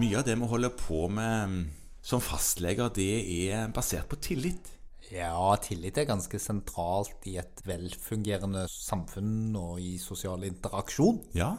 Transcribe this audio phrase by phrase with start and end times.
[0.00, 1.64] Mye av det vi holder på med mm,
[2.00, 3.08] som fastleger, det
[3.50, 4.70] er basert på tillit.
[5.10, 11.18] Ja, tillit er ganske sentralt i et velfungerende samfunn og i sosial interaksjon.
[11.36, 11.50] Ja.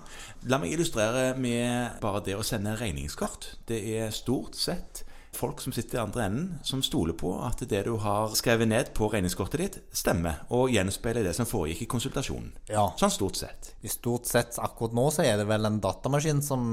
[0.49, 3.51] La meg illustrere med bare det å sende regningskort.
[3.69, 5.03] Det er stort sett
[5.35, 8.91] folk som sitter i andre enden, som stoler på at det du har skrevet ned
[8.97, 12.51] på regningskortet ditt, stemmer og gjenspeiler det som foregikk i konsultasjonen.
[12.71, 12.89] Ja.
[12.99, 13.71] Sånn stort sett.
[13.81, 16.65] I stort sett akkurat nå så er det vel en datamaskin som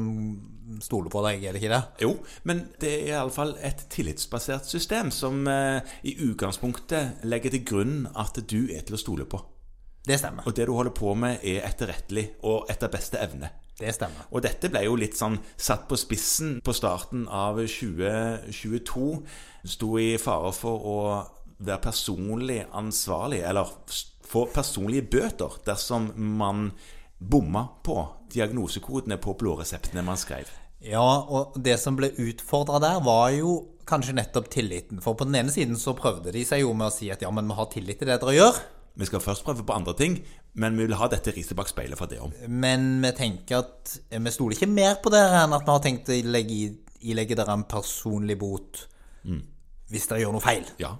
[0.84, 1.82] stoler på deg, er det ikke det?
[2.04, 2.14] Jo,
[2.48, 8.42] men det er iallfall et tillitsbasert system som eh, i utgangspunktet legger til grunn at
[8.50, 9.40] du er til å stole på.
[10.08, 10.46] Det stemmer.
[10.48, 13.50] Og det du holder på med, er etterrettelig og etter beste evne.
[13.78, 14.26] Det stemmer.
[14.34, 19.08] Og dette ble jo litt sånn satt på spissen på starten av 2022.
[19.70, 21.00] Sto i fare for å
[21.58, 23.70] være personlig ansvarlig, eller
[24.28, 26.72] få personlige bøter, dersom man
[27.18, 28.00] bomma på
[28.34, 30.50] diagnosekodene på blåreseptene man skrev.
[30.84, 33.54] Ja, og det som ble utfordra der, var jo
[33.88, 35.00] kanskje nettopp tilliten.
[35.02, 37.30] For på den ene siden så prøvde de seg jo med å si at ja,
[37.34, 38.60] men vi har tillit til det dere gjør.
[38.98, 40.18] Vi skal først prøve på andre ting,
[40.58, 42.32] men vi vil ha dette riset bak speilet fra det om.
[42.50, 46.10] Men vi tenker at vi stoler ikke mer på dere enn at vi har tenkt
[46.10, 46.72] å ilegge,
[47.06, 48.86] ilegge dere en personlig bot
[49.88, 50.66] hvis dere gjør noe feil.
[50.82, 50.94] Ja.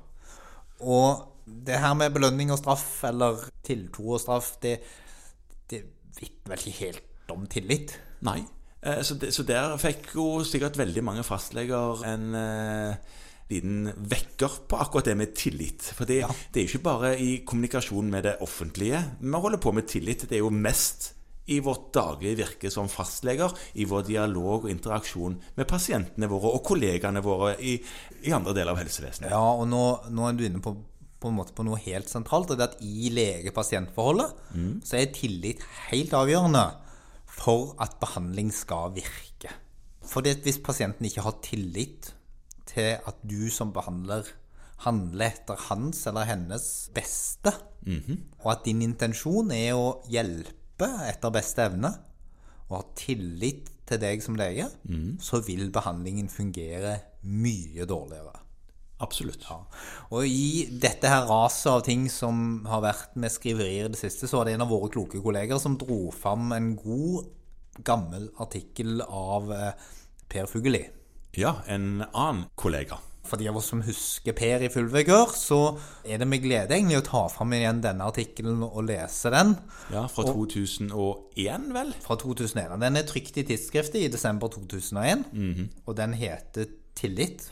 [0.81, 1.25] Og
[1.69, 4.79] det her med belønning og straff, eller tiltro og straff, det,
[5.71, 5.83] det
[6.19, 7.97] vitner vel ikke helt om tillit.
[8.27, 8.41] Nei.
[8.83, 13.17] Eh, Så, det, så der fikk jo sikkert veldig mange fastleger en eh,
[13.49, 15.93] liten vekker på akkurat det med tillit.
[15.97, 19.73] For det, det er jo ikke bare i kommunikasjon med det offentlige vi holder på
[19.73, 20.27] med tillit.
[20.29, 21.15] Det er jo mest
[21.49, 26.61] i vårt daglige virke som fastleger, i vår dialog og interaksjon med pasientene våre og
[26.67, 27.79] kollegaene våre i,
[28.29, 29.31] i andre deler av helsevesenet.
[29.33, 30.75] Ja, og nå, nå er du inne på,
[31.17, 32.53] på, en måte på noe helt sentralt.
[32.53, 36.67] Og det er at i lege-pasient-forholdet så er tillit helt avgjørende
[37.39, 39.55] for at behandling skal virke.
[40.09, 42.13] Fordi hvis pasienten ikke har tillit
[42.69, 44.29] til at du som behandler
[44.85, 47.51] handler etter hans eller hennes beste,
[48.45, 51.91] og at din intensjon er å hjelpe etter beste evne,
[52.69, 54.69] og ha tillit til deg som lege,
[55.25, 58.37] så vil behandlingen fungere mye dårligere.
[59.01, 59.45] Absolutt.
[59.47, 59.63] Ja.
[60.11, 64.27] Og i dette her raset av ting som har vært med skriverier i det siste,
[64.27, 67.29] så var det en av våre kloke kolleger som dro fram en god,
[67.87, 69.73] gammel artikkel av eh,
[70.29, 70.83] Per Fugelli.
[71.37, 72.99] Ja, en annen kollega.
[73.29, 74.89] For de av oss som husker Per i full
[75.37, 79.57] så er det med glede egentlig å ta fram igjen denne artikkelen og lese den.
[79.93, 81.93] Ja, Fra 2001, vel?
[82.01, 82.81] Fra 2001.
[82.81, 85.27] Den er trykt i tidsskriftet i desember 2001,
[85.85, 87.51] og den heter Tillit.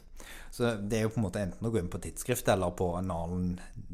[0.53, 2.93] Så det er jo på en måte enten å gå inn på tidsskrift eller på
[2.99, 3.51] en annen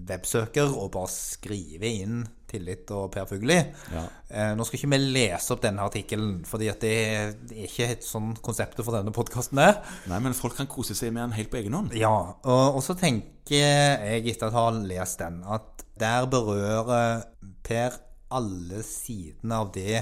[0.08, 2.22] websøker og bare skrive inn
[2.52, 3.56] Tillit og Per Fugelli.
[3.94, 4.02] Ja.
[4.28, 7.32] Eh, nå skal ikke vi lese opp denne artikkelen, fordi at det er
[7.62, 9.80] er ikke et sånn konseptet for denne podkasten er.
[10.10, 11.96] Nei, men folk kan kose seg med den helt på egen hånd.
[11.98, 12.12] Ja,
[12.42, 17.28] og, og så tenker jeg etter å ha lest den, at der berører
[17.62, 17.94] Per
[18.32, 20.00] alle sidene av det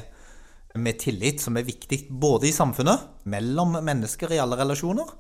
[0.81, 5.11] med tillit som er viktig både i samfunnet, mellom mennesker i alle relasjoner,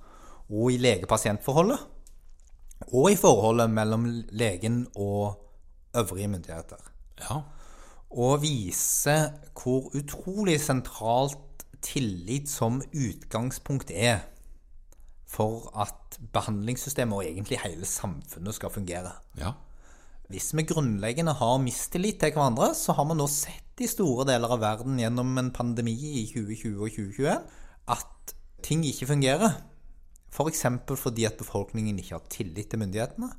[0.50, 1.78] og i lege-pasient-forholdet,
[2.90, 5.38] og i forholdet mellom legen og
[5.96, 6.80] øvrige myndigheter.
[7.20, 7.40] Ja.
[8.10, 9.16] Og vise
[9.54, 14.26] hvor utrolig sentralt tillit som utgangspunkt er
[15.30, 19.12] for at behandlingssystemet og egentlig hele samfunnet skal fungere.
[19.38, 19.52] ja.
[20.30, 24.52] Hvis vi grunnleggende har mistillit til hverandre, så har vi nå sett i store deler
[24.54, 27.32] av verden gjennom en pandemi i 2020 og 2021
[27.90, 29.56] at ting ikke fungerer.
[30.30, 30.64] F.eks.
[30.86, 33.30] For fordi at befolkningen ikke har tillit til myndighetene.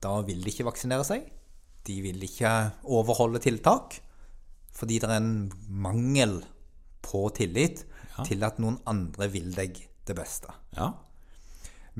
[0.00, 1.26] Da vil de ikke vaksinere seg.
[1.86, 2.52] De vil ikke
[2.84, 3.98] overholde tiltak.
[4.76, 6.40] Fordi det er en mangel
[7.02, 7.84] på tillit
[8.26, 10.52] til at noen andre vil deg det beste.
[10.76, 10.92] ja.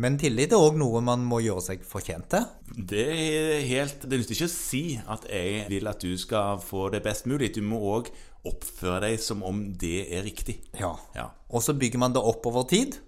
[0.00, 2.44] Men tillit er òg noe man må gjøre seg fortjent til.
[2.92, 6.86] Det er helt Det nytter ikke å si at jeg vil at du skal få
[6.94, 7.50] det best mulig.
[7.56, 8.08] Du må òg
[8.46, 10.60] oppføre deg som om det er riktig.
[10.78, 10.94] Ja.
[11.18, 11.26] Ja.
[11.50, 13.00] Og så bygger man det opp over tid.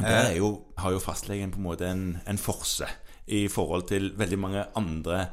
[0.00, 2.88] Der er jo, har jo fastlegen på en måte en, en forse
[3.26, 5.28] i forhold til veldig mange andre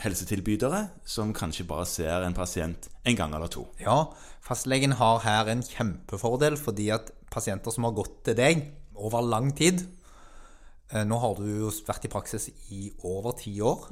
[0.00, 3.66] helsetilbydere som kanskje bare ser en pasient en gang eller to.
[3.80, 4.12] Ja,
[4.44, 8.62] fastlegen har her en kjempefordel fordi at pasienter som har gått til deg
[8.96, 9.82] over lang tid
[10.92, 13.88] eh, Nå har du jo vært i praksis i over ti år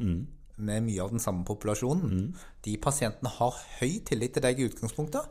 [0.54, 2.28] med mye av den samme populasjonen.
[2.62, 5.26] De pasientene har høy tillit til deg i utgangspunktet.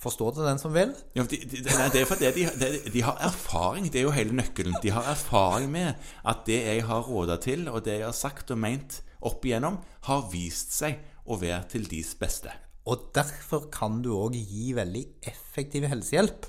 [0.00, 0.94] Forstår det den som vil.
[1.16, 3.90] Ja, de, de, nei, det er fordi de, de, de har erfaring.
[3.92, 4.78] Det er jo hele nøkkelen.
[4.80, 5.92] De har erfaring med
[6.24, 9.76] at det jeg har råda til, og det jeg har sagt og meint opp igjennom,
[10.08, 12.54] har vist seg å være til deres beste.
[12.88, 16.48] Og derfor kan du òg gi veldig effektiv helsehjelp.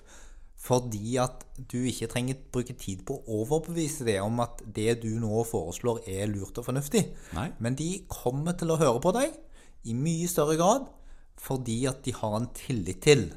[0.62, 5.10] Fordi at du ikke trenger bruke tid på å overbevise det om at det du
[5.20, 7.02] nå foreslår, er lurt og fornuftig.
[7.36, 7.48] Nei.
[7.60, 9.34] Men de kommer til å høre på deg
[9.90, 10.86] i mye større grad
[11.40, 13.30] fordi at de har en tillit til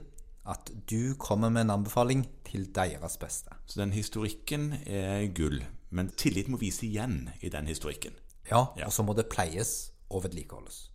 [0.49, 3.55] at du kommer med en anbefaling til deres beste.
[3.67, 5.63] Så den historikken er gull.
[5.91, 8.13] Men tillit må vise igjen i den historikken.
[8.51, 10.91] Ja, og så må det pleies og vedlikeholdes.